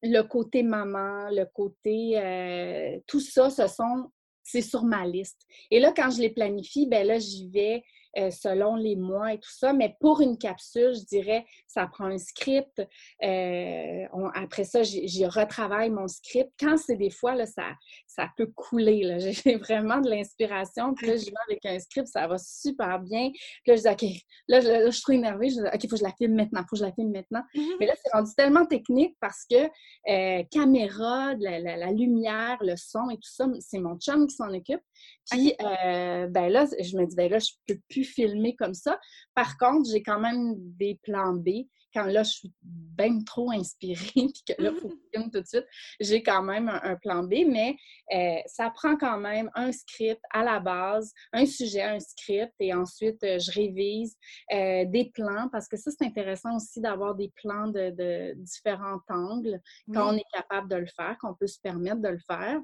[0.01, 4.10] le côté maman, le côté, tout ça, ce sont,
[4.41, 5.41] c'est sur ma liste.
[5.69, 7.84] Et là, quand je les planifie, ben là, j'y vais
[8.32, 9.73] selon les mois et tout ça.
[9.73, 12.82] Mais pour une capsule, je dirais, ça prend un script.
[13.21, 16.51] Après ça, j'y retravaille mon script.
[16.60, 17.73] Quand c'est des fois, là, ça,
[18.17, 19.17] ça peut couler.
[19.45, 20.93] J'ai vraiment de l'inspiration.
[20.93, 23.30] Puis là, je vais avec un script, ça va super bien.
[23.32, 24.12] Puis là, je dis, OK,
[24.47, 25.49] là, je, suis trop énervée.
[25.49, 26.62] Je dis, OK, il faut que je la filme maintenant.
[26.62, 27.43] Faut que je la filme maintenant.
[27.53, 27.75] Mm-hmm.
[27.80, 29.69] Mais là, c'est rendu tellement technique parce que
[30.10, 34.82] euh, caméra, la, lumière, le son et tout ça, c'est mon chum qui s'en occupe.
[35.30, 38.99] Puis, euh, ben là, je me dis, ben là, je peux plus filmer comme ça.
[39.36, 41.67] Par contre, j'ai quand même des plans B.
[41.93, 45.32] Quand là, je suis bien trop inspirée, puis que là, il faut que je filme
[45.32, 45.65] tout de suite,
[45.99, 47.75] j'ai quand même un, plan B, mais
[48.13, 52.74] euh, ça prend quand même un script à la base, un sujet, un script, et
[52.74, 54.15] ensuite, euh, je révise
[54.52, 59.60] des plans, parce que ça, c'est intéressant aussi d'avoir des plans de, différents angles
[59.93, 62.60] quand on est capable de le faire, qu'on peut se permettre de le faire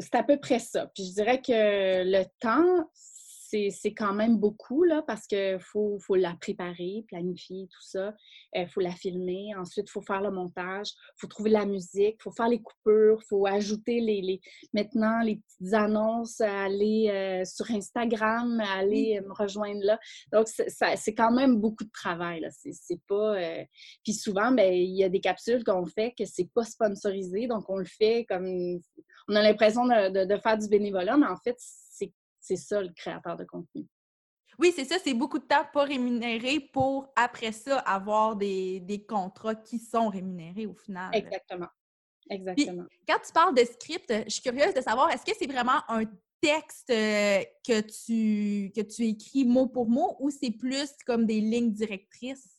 [0.00, 0.86] c'est à peu près ça.
[0.94, 2.90] Puis je dirais que le temps,
[3.48, 8.14] c'est quand même beaucoup, là, parce qu'il faut, faut, la préparer, planifier, tout ça.
[8.54, 9.54] Il euh, faut la filmer.
[9.56, 10.88] Ensuite, il faut faire le montage.
[10.88, 12.16] Il faut trouver la musique.
[12.18, 13.18] Il faut faire les coupures.
[13.22, 14.40] Il faut ajouter les, les,
[14.72, 19.98] maintenant les petites annonces, aller euh, sur Instagram, aller me rejoindre là.
[20.32, 22.46] Donc, c'est quand même beaucoup de travail.
[22.50, 23.36] C'est pas...
[23.36, 23.64] Euh,
[24.02, 27.46] puis souvent, ben, il y a des capsules qu'on fait que c'est pas sponsorisé.
[27.46, 28.80] Donc, on le fait comme...
[29.28, 32.12] On a l'impression de, de faire du bénévolat, mais en fait, c'est
[32.54, 33.84] ça le créateur de contenu.
[34.58, 39.56] Oui, c'est ça, c'est beaucoup de temps pas rémunéré pour après ça avoir des, contrats
[39.56, 41.10] qui sont rémunérés au final.
[41.14, 41.68] Exactement.
[42.28, 42.84] Exactement.
[43.08, 46.02] quand tu parles de script, je suis curieuse de savoir, est-ce que c'est vraiment un
[46.40, 51.40] texte euh, que tu, que tu écris mot pour mot ou c'est plus comme des
[51.40, 52.55] lignes directrices?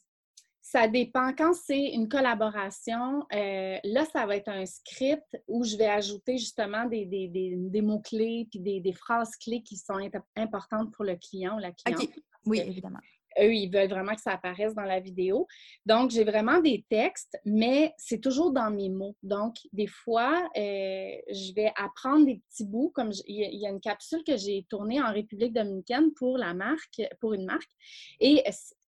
[0.69, 1.31] Ça dépend.
[1.33, 6.37] Quand c'est une collaboration, euh, là, ça va être un script où je vais ajouter
[6.37, 9.97] justement des, mots-clés puis des, phrases clés qui sont
[10.35, 12.09] importantes pour le client ou la cliente.
[12.45, 12.99] Oui, évidemment.
[13.39, 15.47] Eux, ils veulent vraiment que ça apparaisse dans la vidéo.
[15.85, 19.15] Donc, j'ai vraiment des textes, mais c'est toujours dans mes mots.
[19.23, 23.79] Donc, des fois, euh, je vais apprendre des petits bouts, comme il y a une
[23.79, 27.71] capsule que j'ai tournée en République dominicaine pour la marque, pour une marque.
[28.19, 28.43] Et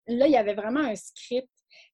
[0.07, 1.47] là, il y avait vraiment un script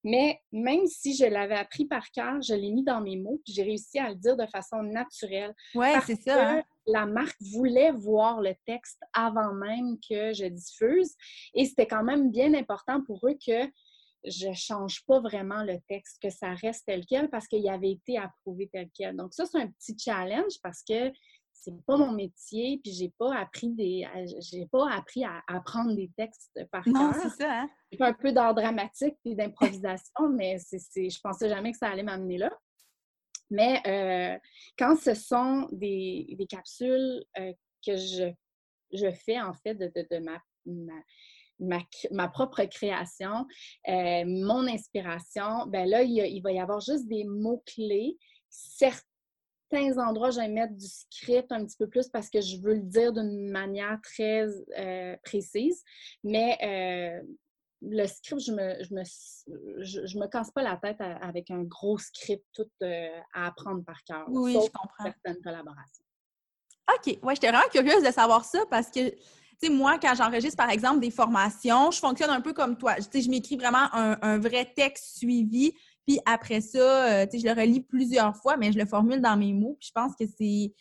[0.04, 3.64] mais même si je l'avais appris par cœur, je l'ai mis dans mes mots, j'ai
[3.64, 5.54] réussi à le dire de façon naturelle.
[5.74, 6.50] Oui, c'est ça.
[6.50, 6.64] Hein.
[6.88, 11.16] La marque voulait voir le texte avant même que je diffuse.
[11.54, 13.68] Et c'était quand même bien important pour eux que
[14.28, 17.92] je ne change pas vraiment le texte, que ça reste tel quel parce qu'il avait
[17.92, 19.16] été approuvé tel quel.
[19.16, 21.12] Donc, ça, c'est un petit challenge parce que
[21.58, 24.06] c'est pas mon métier, puis j'ai pas appris des
[24.40, 26.94] j'ai pas appris à apprendre des textes par cœur.
[26.94, 27.62] Non, c'est ça.
[27.62, 27.70] Hein?
[27.92, 31.88] J'ai fait un peu d'art dramatique puis d'improvisation, mais c'est, je pensais jamais que ça
[31.88, 32.52] allait m'amener là.
[33.50, 34.40] Mais euh,
[34.78, 37.54] quand ce sont des, capsules euh,
[37.86, 38.32] que je,
[38.92, 40.42] je fais en fait de, de, ma,
[41.60, 41.80] ma,
[42.12, 43.48] ma, propre création,
[43.88, 48.18] euh, mon inspiration, ben là, il, il, va y avoir juste des mots-clés.
[48.50, 49.06] Certains
[49.76, 52.76] certains endroits, je vais mettre du script un petit peu plus parce que je veux
[52.76, 54.46] le dire d'une manière très
[54.78, 55.84] euh, précise.
[56.24, 57.22] Mais euh,
[57.82, 59.04] le script, je me, je me,
[59.84, 64.04] je, me casse pas la tête avec un gros script tout euh, à apprendre par
[64.04, 64.26] cœur.
[64.30, 65.04] Oui, je comprends.
[65.04, 66.04] Certaines collaborations.
[66.96, 67.18] OK.
[67.24, 69.18] Ouais, j'étais vraiment curieuse de savoir ça parce que, tu
[69.60, 72.96] sais, moi, quand j'enregistre, par exemple, des formations, je fonctionne un peu comme toi.
[72.96, 75.74] Tu sais, je m'écris vraiment un, un, vrai texte suivi
[76.06, 79.54] puis après ça, euh, je le relis plusieurs fois, mais je le formule dans mes
[79.54, 79.76] mots.
[79.80, 80.74] Puis je pense que c'est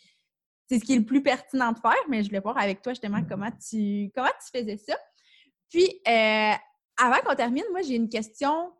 [0.67, 2.93] c'est ce qui est le plus pertinent de faire, mais je voulais voir avec toi
[2.93, 4.95] justement comment tu, comment tu faisais ça.
[5.69, 6.53] Puis, euh,
[6.97, 8.73] avant qu'on termine, moi, j'ai une question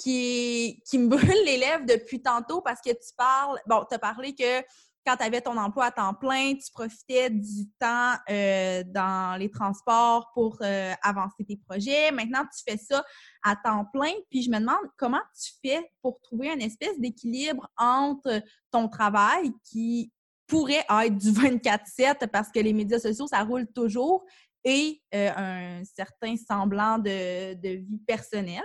[0.00, 3.98] qui, qui me brûle les lèvres depuis tantôt parce que tu parles, bon, tu as
[3.98, 4.60] parlé que
[5.04, 9.50] quand tu avais ton emploi à temps plein, tu profitais du temps euh, dans les
[9.50, 12.12] transports pour euh, avancer tes projets.
[12.12, 13.04] Maintenant, tu fais ça
[13.42, 14.12] à temps plein.
[14.30, 19.50] Puis je me demande comment tu fais pour trouver une espèce d'équilibre entre ton travail
[19.64, 20.12] qui
[20.46, 24.24] pourrait être du 24-7 parce que les médias sociaux, ça roule toujours,
[24.64, 28.62] et euh, un certain semblant de, de vie personnelle.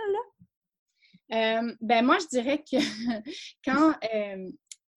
[1.28, 2.76] ben moi, je dirais que
[3.64, 3.94] quand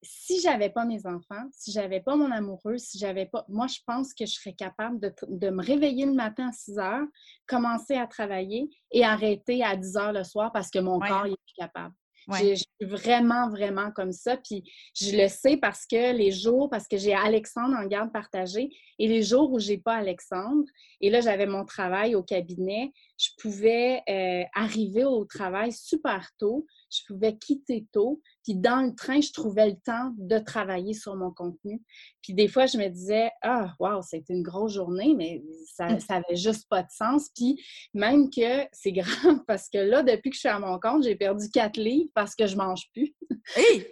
[0.03, 3.45] si j'avais pas mes enfants, si j'avais pas mon amoureux, si j'avais pas.
[3.47, 7.07] Moi, je pense que je serais capable de, me réveiller le matin à 6 heures,
[7.47, 11.29] commencer à travailler et arrêter à 10 heures le soir parce que mon corps n'est
[11.29, 11.93] plus capable.
[12.29, 14.37] Je suis vraiment, vraiment comme ça.
[14.37, 14.63] Puis
[14.95, 19.07] je le sais parce que les jours, parce que j'ai Alexandre en garde partagée et
[19.07, 20.65] les jours où j'ai pas Alexandre,
[20.99, 26.65] et là, j'avais mon travail au cabinet, je pouvais euh, arriver au travail super tôt,
[26.89, 31.15] je pouvais quitter tôt, puis dans le train, je trouvais le temps de travailler sur
[31.15, 31.83] mon contenu.
[32.23, 35.43] Puis des fois, je me disais, ah, wow, c'était une grosse journée, mais
[35.75, 37.29] ça n'avait juste pas de sens.
[37.35, 37.61] Puis
[37.93, 41.15] même que c'est grave parce que là, depuis que je suis à mon compte, j'ai
[41.15, 43.13] perdu quatre livres parce que je mange plus.
[43.55, 43.85] Hey!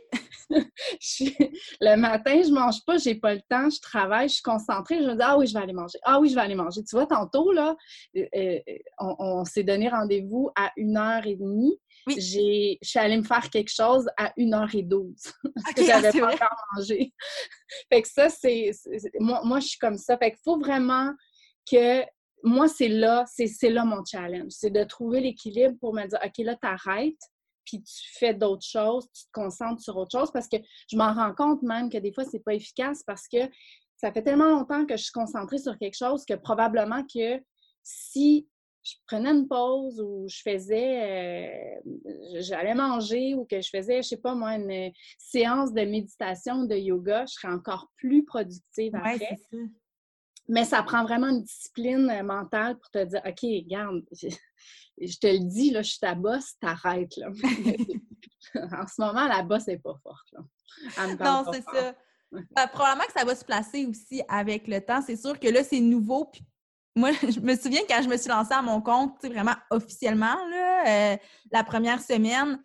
[1.82, 5.08] le matin, je mange pas, j'ai pas le temps, je travaille, je suis concentrée, je
[5.08, 6.00] me dis, ah oui, je vais aller manger.
[6.04, 6.82] Ah oui, je vais aller manger.
[6.84, 7.76] Tu vois, tantôt, là,
[8.18, 8.60] euh, euh,
[9.00, 11.80] on, s'est donné rendez-vous à une heure et demie.
[12.08, 17.14] Je suis allée me faire quelque chose à 1h12 parce que j'avais pas encore mangé.
[17.92, 18.72] fait que ça, c'est.
[19.20, 20.18] Moi, moi, je suis comme ça.
[20.18, 21.14] Fait qu'il faut vraiment
[21.70, 22.04] que.
[22.42, 24.52] Moi, c'est là, c'est là mon challenge.
[24.52, 27.20] C'est de trouver l'équilibre pour me dire, OK, là, t'arrêtes,
[27.70, 30.58] puis tu fais d'autres choses, tu te concentres sur autre chose parce que
[30.92, 33.38] je m'en rends compte même que des fois, c'est pas efficace parce que
[33.98, 37.40] ça fait tellement longtemps que je suis concentrée sur quelque chose que probablement que
[37.84, 38.48] si
[38.84, 44.08] je prenais une pause ou je faisais, euh, j'allais manger ou que je faisais, je
[44.08, 49.38] sais pas moi, une séance de méditation, de yoga, je serais encore plus productive après.
[50.50, 55.28] Mais ça prend vraiment une discipline euh, mentale pour te dire, OK, regarde, je, te
[55.28, 57.16] le dis, là, je suis ta bosse, t'arrêtes.
[57.18, 57.28] Là.
[58.82, 60.34] en ce moment, la bosse n'est pas forte.
[61.20, 61.96] non, c'est ça.
[62.32, 65.02] Ben, probablement que ça va se placer aussi avec le temps.
[65.02, 66.44] C'est sûr que là, c'est nouveau, puis
[66.96, 71.14] moi, je me souviens quand je me suis lancée à mon compte, vraiment officiellement, là,
[71.14, 71.18] euh,
[71.52, 72.62] la première semaine,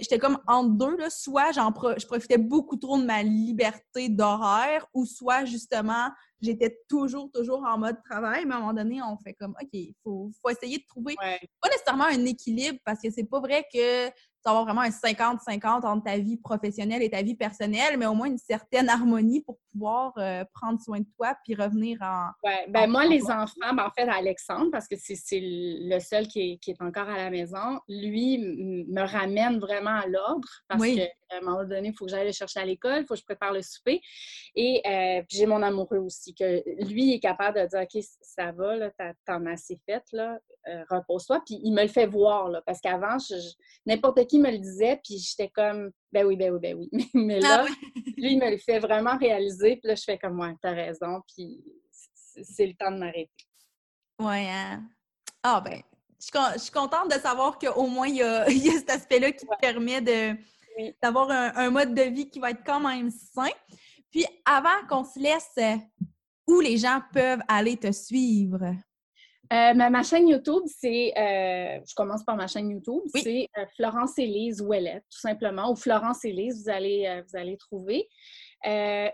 [0.00, 5.06] j'étais comme entre deux, là, soit je profitais beaucoup trop de ma liberté d'horaire, ou
[5.06, 6.10] soit justement,
[6.40, 9.68] j'étais toujours, toujours en mode travail, mais à un moment donné, on fait comme, OK,
[9.72, 14.08] il faut, essayer de trouver pas nécessairement un équilibre, parce que c'est pas vrai que
[14.48, 18.28] avoir vraiment un 50-50 entre ta vie professionnelle et ta vie personnelle, mais au moins
[18.28, 22.30] une certaine harmonie pour pouvoir euh, prendre soin de toi puis revenir en.
[22.44, 26.58] Oui, ben moi, les enfants, ben, en fait, Alexandre, parce que c'est le seul qui
[26.66, 30.82] est, encore à la maison, lui me ramène vraiment à l'ordre parce
[31.28, 33.20] qu'à un moment donné, il faut que j'aille le chercher à l'école, il faut que
[33.20, 34.00] je prépare le souper.
[34.54, 38.76] Et euh, j'ai mon amoureux aussi, que lui est capable de dire OK, ça va,
[38.76, 38.90] là,
[39.26, 41.42] t'en as assez fait, là, euh, repose-toi.
[41.46, 43.16] Puis il me le fait voir, là, parce qu'avant,
[43.86, 46.88] n'importe qui me le disait, puis j'étais comme, ben oui, ben oui, ben oui.
[47.14, 47.66] Mais ah là,
[48.16, 51.22] lui, il me le fait vraiment réaliser, puis là, je fais comme, ouais, t'as raison,
[51.34, 51.62] puis
[52.42, 53.30] c'est le temps de m'arrêter.
[54.20, 54.82] Ouais, hein?
[55.42, 55.80] Ah, ben,
[56.20, 58.46] je suis contente de savoir qu'au moins, il y a,
[58.78, 60.00] cet aspect-là qui te permet
[61.02, 63.50] d'avoir un, mode de vie qui va être quand même sain.
[64.10, 65.80] Puis, avant qu'on se laisse,
[66.46, 68.74] où les gens peuvent aller te suivre?
[69.50, 74.18] Euh, ma, chaîne YouTube, c'est, euh, je commence par ma chaîne YouTube, c'est euh, Florence
[74.18, 78.06] Élise Ouellette, tout simplement, ou Florence Élise, vous allez, vous allez trouver.